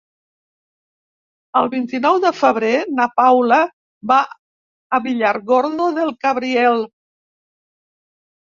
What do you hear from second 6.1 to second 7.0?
Cabriel.